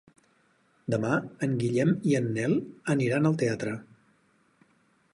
Demà 0.93 1.11
en 1.49 1.53
Guillem 1.59 1.93
i 2.13 2.17
en 2.23 2.33
Nel 2.39 2.57
aniran 2.97 3.31
al 3.31 3.39
teatre. 3.45 3.79